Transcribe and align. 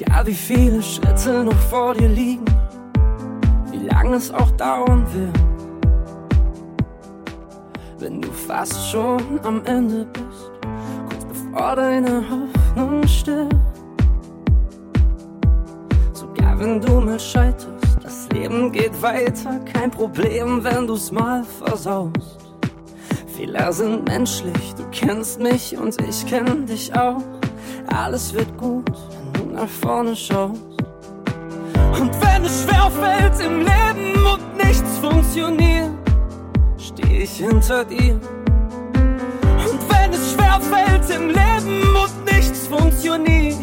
egal 0.00 0.26
wie 0.26 0.34
viele 0.34 0.82
Schritte 0.82 1.44
noch 1.44 1.60
vor 1.68 1.94
dir 1.94 2.08
liegen, 2.08 2.44
wie 3.70 3.86
lange 3.86 4.16
es 4.16 4.32
auch 4.32 4.50
dauern 4.52 5.06
wird. 5.12 5.38
Wenn 7.98 8.22
du 8.22 8.30
fast 8.30 8.90
schon 8.90 9.40
am 9.42 9.62
Ende 9.66 10.06
bist, 10.06 10.50
kurz 11.08 11.24
bevor 11.26 11.76
deine 11.76 12.22
Hoffnung 12.30 13.06
stirbt. 13.06 13.56
Sogar 16.14 16.58
wenn 16.58 16.80
du 16.80 17.00
mal 17.00 17.20
scheiterst, 17.20 17.98
das 18.02 18.28
Leben 18.32 18.72
geht 18.72 19.02
weiter, 19.02 19.60
kein 19.72 19.90
Problem, 19.90 20.64
wenn 20.64 20.86
du's 20.86 21.12
mal 21.12 21.44
versaust. 21.44 22.38
Fehler 23.36 23.72
sind 23.72 24.06
menschlich, 24.08 24.74
du 24.76 24.84
kennst 24.92 25.40
mich 25.40 25.76
und 25.76 26.00
ich 26.00 26.24
kenn 26.26 26.66
dich 26.66 26.94
auch. 26.94 27.22
Alles 27.88 28.32
wird 28.34 28.56
gut, 28.56 28.90
wenn 29.10 29.32
du 29.32 29.54
nach 29.54 29.68
vorne 29.68 30.14
schaust. 30.14 30.60
Und 32.00 32.10
wenn 32.22 32.44
es 32.44 32.62
schwer 32.62 32.90
fällt 32.90 33.40
im 33.44 33.58
Leben 33.60 34.26
und 34.26 34.56
nichts 34.64 34.98
funktioniert, 34.98 35.90
steh 36.78 37.22
ich 37.22 37.32
hinter 37.32 37.84
dir. 37.84 38.14
Und 38.14 39.80
wenn 39.88 40.12
es 40.12 40.32
schwer 40.32 40.60
fällt 40.60 41.10
im 41.10 41.28
Leben 41.28 41.82
und 41.96 42.32
nichts 42.32 42.66
funktioniert, 42.66 43.56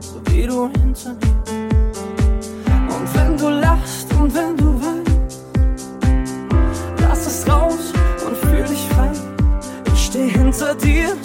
so 0.00 0.20
wie 0.26 0.46
du 0.46 0.68
hinter 0.68 1.10
mir. 1.10 1.36
Und 2.88 3.14
wenn 3.14 3.36
du 3.36 3.48
lachst 3.48 4.12
und 4.14 4.34
wenn 4.34 4.56
du 4.56 4.80
weinst, 4.82 5.40
lass 7.00 7.26
es 7.26 7.48
raus 7.48 7.92
und 8.26 8.36
fühl 8.36 8.64
dich 8.64 8.86
frei. 8.90 9.10
Ich 9.92 10.06
steh 10.06 10.28
hinter 10.28 10.74
dir, 10.74 11.16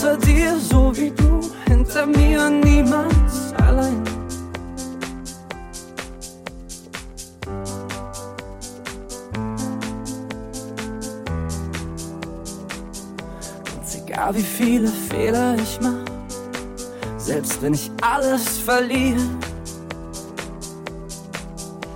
hinter 0.00 0.16
dir, 0.16 0.58
so 0.58 0.96
wie 0.96 1.10
du 1.10 1.40
hinter 1.68 2.06
mir, 2.06 2.48
niemals 2.48 3.52
allein. 3.66 4.02
Ganz 13.64 13.96
egal 13.96 14.34
wie 14.34 14.42
viele 14.42 14.88
Fehler 14.88 15.54
ich 15.56 15.78
mach, 15.82 15.92
selbst 17.18 17.60
wenn 17.60 17.74
ich 17.74 17.90
alles 18.00 18.58
verliere, 18.58 19.20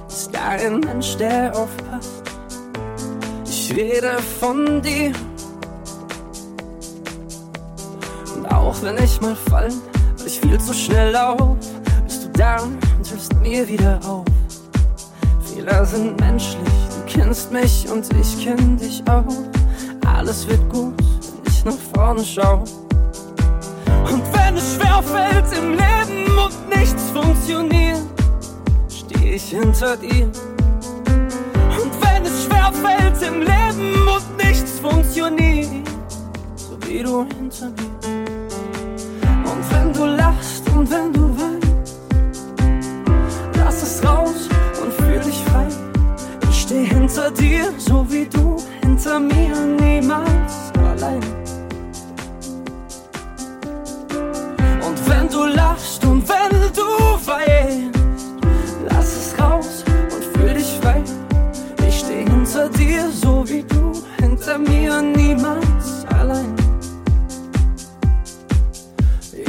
ist 0.08 0.30
da 0.30 0.48
ein 0.48 0.80
Mensch, 0.80 1.16
der 1.16 1.56
aufpasst. 1.56 2.22
Ich 3.46 3.74
rede 3.74 4.18
von 4.40 4.82
dir. 4.82 5.12
Auch 8.74 8.82
wenn 8.82 9.02
ich 9.02 9.20
mal 9.20 9.36
fall, 9.36 9.70
weil 10.18 10.26
ich 10.26 10.40
viel 10.40 10.58
zu 10.58 10.74
schnell 10.74 11.14
auf, 11.16 11.56
bist 12.04 12.24
du 12.24 12.28
da 12.30 12.62
und 12.62 13.06
hilfst 13.06 13.34
mir 13.40 13.66
wieder 13.68 14.00
auf. 14.06 14.24
Fehler 15.44 15.84
sind 15.84 16.18
menschlich, 16.20 16.58
du 16.90 17.12
kennst 17.12 17.52
mich 17.52 17.86
und 17.90 18.06
ich 18.20 18.44
kenn 18.44 18.76
dich 18.76 19.02
auch. 19.08 19.24
Alles 20.06 20.48
wird 20.48 20.68
gut, 20.70 20.94
wenn 20.98 21.52
ich 21.52 21.64
nach 21.64 21.82
vorne 21.94 22.24
schau. 22.24 22.64
Und 24.12 24.22
wenn 24.32 24.56
es 24.56 24.74
schwer 24.74 25.02
fällt 25.02 25.58
im 25.58 25.70
Leben 25.72 26.38
und 26.38 26.76
nichts 26.76 27.10
funktioniert, 27.10 28.02
steh 28.88 29.34
ich 29.34 29.44
hinter 29.44 29.96
dir. 29.96 30.26
Und 30.26 31.92
wenn 32.00 32.24
es 32.24 32.44
schwer 32.44 32.72
fällt 32.72 33.22
im 33.22 33.40
Leben 33.40 34.08
und 34.08 34.44
nichts 34.44 34.78
funktioniert, 34.80 35.68
so 36.56 36.76
wie 36.86 37.02
du 37.02 37.24
hinter 37.24 37.66
mir. 37.66 38.03
Niemals 65.12 66.04
allein. 66.18 66.54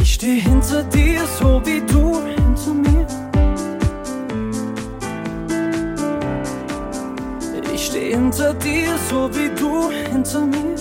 Ich 0.01 0.13
steh 0.15 0.39
hinter 0.39 0.83
dir, 0.83 1.21
so 1.39 1.61
wie 1.65 1.81
du 1.81 2.21
hinter 2.23 2.73
mir. 2.73 3.07
Ich 7.73 7.85
steh 7.87 8.11
hinter 8.11 8.53
dir, 8.53 8.97
so 9.09 9.29
wie 9.33 9.49
du 9.59 9.89
hinter 9.91 10.41
mir. 10.45 10.75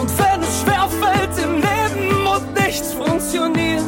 Und 0.00 0.10
wenn 0.18 0.40
es 0.42 0.60
schwer 0.60 0.88
fällt 1.00 1.38
im 1.42 1.54
Leben 1.54 2.26
und 2.26 2.54
nichts 2.64 2.92
funktioniert, 2.92 3.84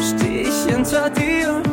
steh 0.00 0.42
ich 0.42 0.72
hinter 0.72 1.10
dir. 1.10 1.65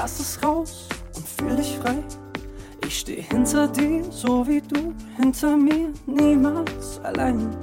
Lass 0.00 0.18
es 0.18 0.42
raus 0.42 0.88
und 1.14 1.28
fühl 1.28 1.56
dich 1.56 1.76
frei. 1.76 2.02
Ich 2.86 3.00
steh 3.00 3.20
hinter 3.20 3.68
dir, 3.68 4.02
so 4.10 4.46
wie 4.48 4.62
du 4.62 4.94
hinter 5.18 5.58
mir, 5.58 5.92
niemals 6.06 6.98
allein. 7.02 7.54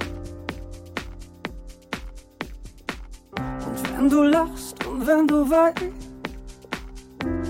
Und 3.66 3.78
wenn 3.92 4.08
du 4.08 4.22
lachst 4.22 4.86
und 4.86 5.04
wenn 5.04 5.26
du 5.26 5.50
weinst, 5.50 5.82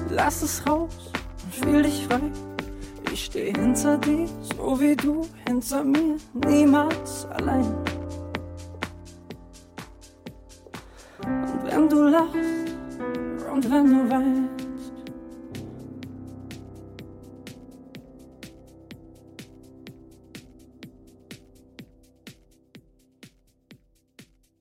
lass 0.09 0.41
es 0.41 0.67
raus 0.67 0.97
und 1.45 1.55
fühl 1.55 1.83
dich 1.83 2.07
frei. 2.07 2.23
Ich 3.13 3.27
steh 3.27 3.53
hinter 3.53 3.99
dir, 3.99 4.27
so 4.57 4.81
wie 4.81 4.97
du 4.97 5.27
hinter 5.47 5.85
mir, 5.85 6.17
niemals 6.33 7.27
allein. 7.27 7.75
Und 11.27 11.61
wenn 11.67 11.89
du 11.91 12.05
lachst 12.05 12.39
und 13.53 13.71
wenn 13.71 13.87
du 13.87 14.11
weinst, 14.11 14.58